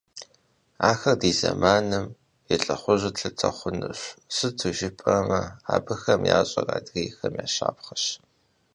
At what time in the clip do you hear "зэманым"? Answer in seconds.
1.39-2.05